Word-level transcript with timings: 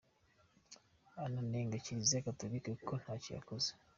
Ananenga 1.23 1.83
Kiliziya 1.83 2.25
Gatolika 2.27 2.69
ko 2.87 2.93
ntacyo 3.01 3.29
yakoze. 3.37 3.69